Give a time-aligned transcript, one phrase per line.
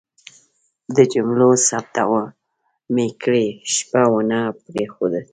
[0.95, 2.25] د جملو ثبتول
[2.93, 5.13] مې کرۍ شپه ونه پرېښود.